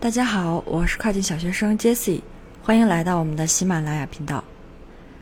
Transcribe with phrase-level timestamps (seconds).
[0.00, 2.22] 大家好，我是跨境小学生 Jesse，
[2.62, 4.42] 欢迎来到我们的喜马拉雅频道。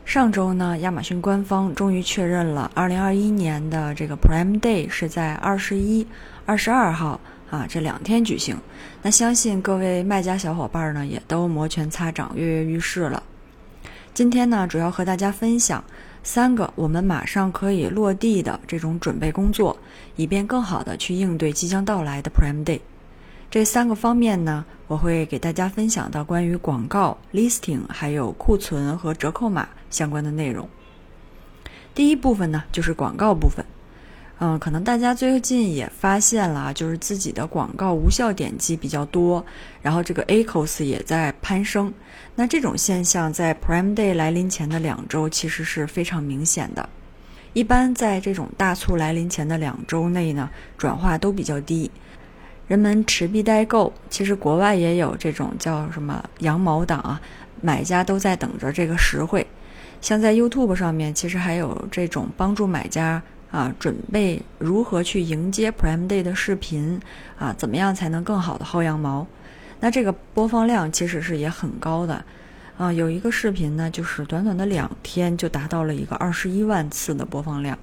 [0.04, 6.06] 上周呢，亚马逊官方终于确认了2021年的这个 Prime Day 是在21、
[6.46, 7.20] 22号
[7.50, 8.56] 啊这两天举行。
[9.02, 13.20] 那相信各位卖家小伙伴呢也都摩拳擦掌、跃跃欲试了。
[14.14, 15.82] 今天呢，主要和大家分享
[16.22, 19.76] 三个我们马上可以落地的这种准备工作，
[20.14, 22.78] 以便更好的去应对即将到来的 Prime Day。
[23.50, 30.68] 这三个方面呢，我会给大家分享到关于广告、listing 还有库存和折扣码相关的内容。
[31.94, 33.64] 第一部分呢，就是广告部分。
[34.40, 39.44] 嗯，可能大家最近也发现了，就是自己的广告无效点击比较多，
[39.80, 41.92] 然后这个 ACOS 也在攀升。
[42.36, 46.88] 那这种现象在 Prime Day 来临前的两周其实是非常明显的。
[47.54, 51.90] 一般在这种大促来临前的两周内呢，转化都比较低。
[52.68, 57.18] 人们持币待购，其实国外也有这种叫什么羊毛党啊，
[57.62, 59.44] 买家都在等着这个实惠。
[60.02, 67.00] 像在 YouTube 上面，其实还有这种帮助买家啊准备如何去迎接 Prime Day 的视频
[67.38, 69.26] 啊，怎么样才能更好的薅羊毛？
[69.80, 72.22] 那这个播放量其实是也很高的
[72.76, 77.78] 啊，有一个视频呢，就是短短的两天就达到了一个二十一万次的播放量。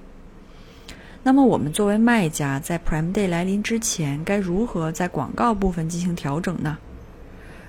[1.26, 6.78] 那么我们作为卖家，在 Prime Day 来临之前，该如何在广告部分进行调整呢？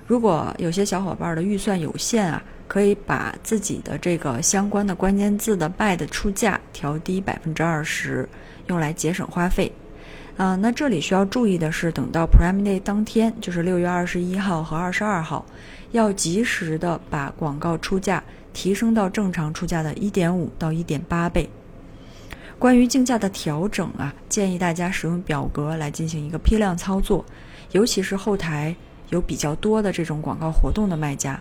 [0.06, 8.28] 如果有些小伙伴的预算有限啊，可以把自己的这个相关的关键字的 Buy 的出价调低百分之二十，
[8.68, 9.72] 用来节省花费。
[10.36, 15.44] 啊，那这里需要注意的是，等到 Prime Day 当天，就是六月二十一号和二十二号，
[15.90, 21.50] 要及时的把广告出价提升到正常出价的一点五到一点八倍。
[22.58, 27.24] 关于竞价的调整啊，建议大家使用表格来进行一个批量操作，
[27.70, 28.74] 尤其是后台
[29.10, 31.40] 有比较多的这种广告活动的卖家。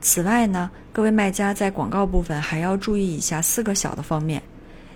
[0.00, 4.40] 此外呢，各位卖家在广告部分还要注意以下四个小的方面。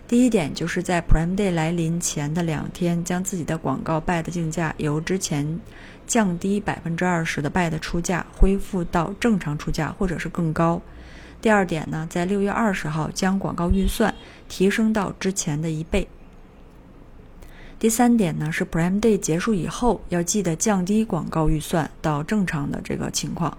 [0.06, 5.58] 第一点就是在 Prime Day 来临前的两天，将自己的广告 Buy 的竞价由之前
[6.06, 10.80] 降低百分之二十的 Buy 的出价恢复到正常出价或者是更高。
[11.42, 14.14] 第二点呢，在六月二十号将广告预算
[14.48, 16.06] 提升到之前的一倍。
[17.80, 23.58] 第三点呢，是 Prime Day 结束以后要记得降低广告预算到正常的这个情况。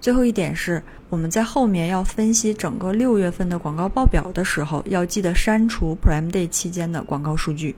[0.00, 7.74] 最后一点是，我们在后面要分析整个六月份的广告报表的时候，要记得删除 Prime Day 期间的广告数据。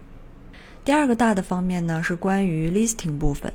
[0.85, 3.51] 第二个大的方面呢，是关于 Listing 部分。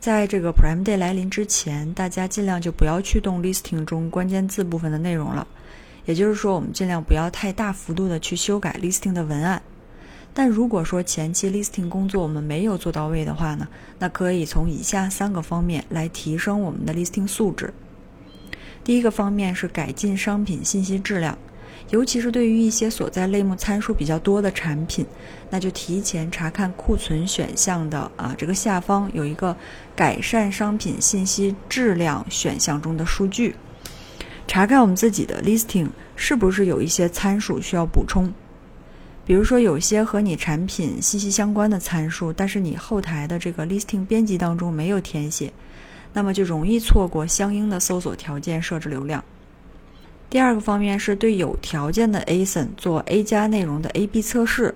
[0.00, 5.46] 在这个 Prime Day 来临之前，大家尽量就不要去动 Listing 中关键字部分的内容了。
[6.06, 9.60] 也就是说，我们尽量不要太大幅度的去修改 Listing 的文案。
[10.32, 13.66] 但如果说前期 Listing 工作我们没有做到位的话呢，
[13.98, 17.74] 那可以从以下三个方面来提升我们的 Listing 素质。
[18.84, 21.36] 第一个方面是改进商品信息质量。
[21.90, 25.06] 尤其是对于一些所在类目参数比较多的产品，
[25.48, 29.56] 那就提前查看库存选项的啊，这个下方有一个
[29.96, 33.54] 改善商品信息质量选项中的数据，
[34.46, 38.32] 查看我们自己的 listing 是不是有一些参数需要补充。
[39.24, 45.52] 比如说，有些和你产品息息相关的参数，但是你后台的这个 listing 编辑当中没有填写，
[46.14, 49.22] 那么就容易错过相应的搜索条件设置流量。
[50.30, 54.74] 第二个方面是对有条件的 ASIN 做 A 加内容的 A/B 测试。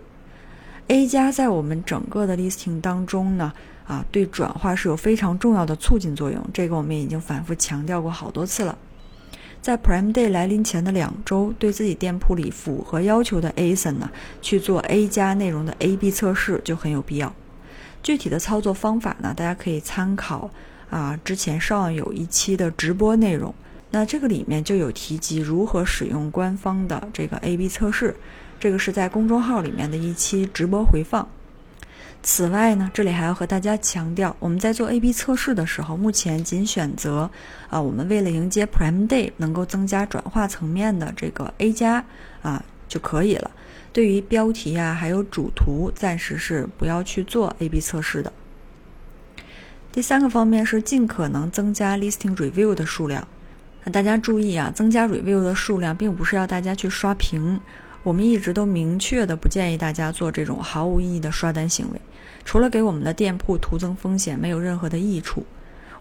[0.88, 3.52] A 加在我们整个的 listing 当中呢，
[3.86, 6.42] 啊，对转化是有非常重要的促进作用。
[6.54, 8.76] 这个我们已经反复强调过好多次了。
[9.60, 17.32] 在 Prime Day 来临前的两周，对自己店铺里符合要求的 ASIN 呢，去做 A 加内容的 A/B 测试就很有必要。
[18.02, 20.50] 具体的操作方法呢，大家可以参考
[20.90, 23.54] 啊，之前上有一期的直播内容。
[23.94, 28.16] 那这个里面就有提及如何使用官方的这个 A/B 测试，
[28.58, 31.28] 这个是在公众号里面的一期直播回放。
[32.22, 37.30] 此外呢，这里还要和大家强调，我们在做 A/B 测试的时候，目前仅选择
[37.68, 42.02] 啊，我们为了迎接 Prime Day 能够增加转化层面的这个 A 加
[42.40, 43.50] 啊就可以了。
[43.92, 48.32] 对于标题啊还有主图，暂时是不要去做 A/B 测试的。
[49.92, 53.28] 第三个方面是尽可能增加 Listing Review 的数量。
[53.84, 57.60] 那大家注意啊，增加 review 的数量，并不是要大家去刷屏。
[58.02, 62.00] 我们一直都明确的不建议大家做这种毫无意义的刷单行为，
[62.44, 65.44] 除了给我们的店铺徒增风险，没有任何的益处。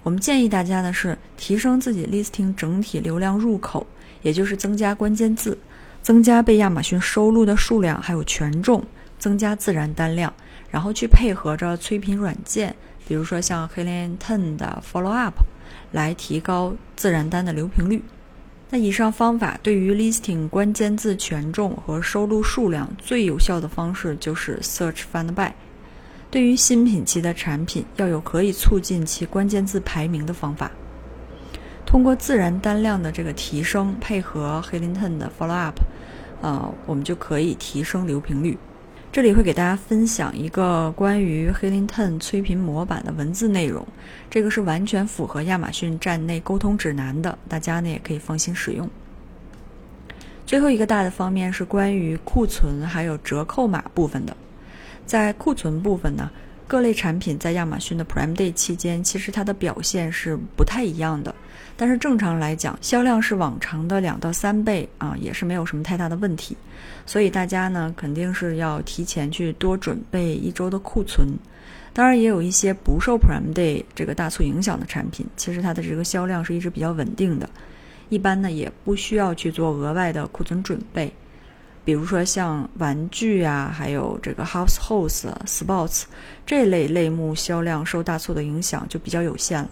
[0.03, 3.85] 我们建议大家的是提升自己 listing 整体流量入口，
[4.23, 5.55] 也就是增加关键字，
[6.01, 8.83] 增加被亚马逊收录的数量，还有权重，
[9.19, 10.33] 增加自然单量，
[10.71, 12.75] 然后去配合着催评软件，
[13.07, 15.35] 比如说像 Helium Ten 的 Follow Up，
[15.91, 18.03] 来提高自然单的流屏率。
[18.69, 25.51] 那以上方法对于 listing 关键字权重和收录数量最有效的方式就是 Search Find By。
[26.29, 30.71] 对于新品期的产品，要有可以促进其关键字排名的方法。
[31.85, 35.81] 通过自然单量的这个提升，配合 Helium 的 Follow Up，
[36.41, 38.57] 呃，我们就可以提升流屏率。
[39.11, 43.85] 这里会给大家分享一个关于 Helium 催评模板的文字内容，
[44.29, 48.89] 这个是完全符合亚马逊站内沟通指南的，大家呢也可以放心使用。
[50.45, 54.35] 最后一个大的方面是关于库存还有折扣码部分的，
[55.05, 56.31] 在库存部分呢。
[56.71, 61.35] 各类产品在亚马逊的 Prime Day 期间，其实它的表现是不太一样的。
[61.75, 66.55] 但是正常来讲，销量是往常的两到三倍啊，也是没有什么太大的问题。
[67.05, 71.27] 所以大家呢，肯定是要提前去多准备一周的库存。
[71.91, 77.49] 当然，也有一些不受 Prime Day 这个大促影响的产品，其实它的这个销量是一直比较稳定的。
[78.07, 81.13] 一般呢，也不需要去做额外的库存准备。
[81.91, 86.03] 比如说像玩具啊，还有这个 households、sports
[86.45, 89.69] 这类类目销量受大促的影响就比较有限了。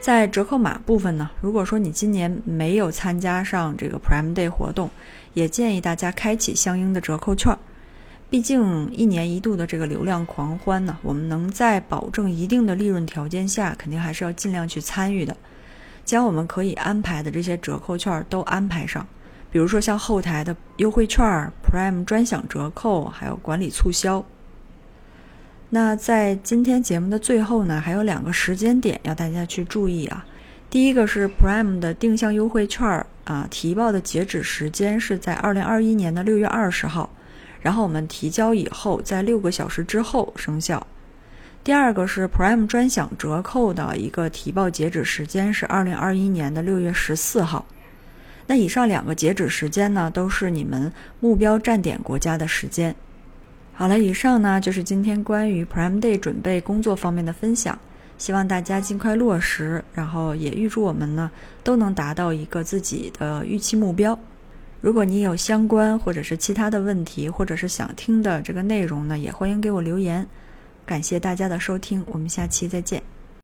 [0.00, 4.88] 在折扣码部分呢，如果说你今年没有参加上这个 Prime Day 活动，
[5.34, 7.54] 也建议大家开启相应的折扣券。
[8.30, 15.36] 毕竟一年一度的这个流量狂欢呢，我们能在保证一定的利润条件下，肯定还是要尽量去参与的，
[16.06, 19.06] 将我们可以安排的这些折扣券都安排上。
[19.50, 21.22] 比如说像后台的优惠券、
[21.64, 24.24] Prime 专享折扣，还有管理促销。
[25.68, 30.24] 那在今天节目的最后呢，还有两个时间点要大家去注意啊。
[30.68, 37.10] 第一个是 Prime 的定向优惠券啊，提报的截止时间是在二零二一年的六月二十号，
[37.60, 40.86] 然后我们提交以后，在六个小时之后生效。
[41.62, 47.66] 第二个是 Prime 专享折扣的一个提报截止时间是二零二一年的六月十四号。
[48.50, 52.92] 那以上两个截止时间呢，都是你们目标站点国家的时间。
[53.72, 57.78] 好了，以上呢就是今天关于 Prime Day 准备工作方面的分享，
[58.18, 61.30] 希望大家尽快落实，然后也预祝我们呢
[61.62, 64.18] 都能达到一个自己的预期目标。
[64.80, 70.26] 如果你有相关或者是其他的问题，或者是想听的这个内容呢，也欢迎给我留言。
[70.84, 73.00] 感谢大家的收听，我们下期再见。